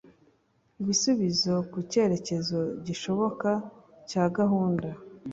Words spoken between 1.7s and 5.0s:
ku cyerekezo gishoboka cya gahunda